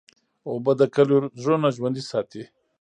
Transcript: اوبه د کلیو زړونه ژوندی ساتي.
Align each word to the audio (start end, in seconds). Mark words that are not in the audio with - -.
اوبه 0.49 0.71
د 0.79 0.81
کلیو 0.95 1.19
زړونه 1.41 1.67
ژوندی 1.75 2.03
ساتي. 2.11 2.43